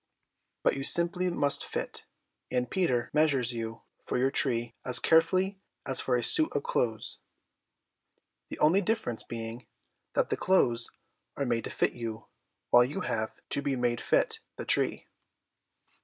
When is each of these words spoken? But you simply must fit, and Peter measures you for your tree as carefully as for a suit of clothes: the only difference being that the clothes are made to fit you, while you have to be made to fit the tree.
But 0.63 0.75
you 0.75 0.81
simply 0.81 1.29
must 1.29 1.63
fit, 1.63 2.05
and 2.49 2.71
Peter 2.71 3.11
measures 3.13 3.53
you 3.53 3.83
for 4.03 4.17
your 4.17 4.31
tree 4.31 4.73
as 4.83 4.97
carefully 4.97 5.59
as 5.85 6.01
for 6.01 6.15
a 6.15 6.23
suit 6.23 6.51
of 6.55 6.63
clothes: 6.63 7.19
the 8.49 8.57
only 8.57 8.81
difference 8.81 9.21
being 9.21 9.67
that 10.15 10.29
the 10.31 10.37
clothes 10.37 10.89
are 11.37 11.45
made 11.45 11.65
to 11.65 11.69
fit 11.69 11.93
you, 11.93 12.25
while 12.71 12.83
you 12.83 13.01
have 13.01 13.31
to 13.51 13.61
be 13.61 13.75
made 13.75 13.99
to 13.99 14.03
fit 14.05 14.39
the 14.55 14.65
tree. 14.65 15.05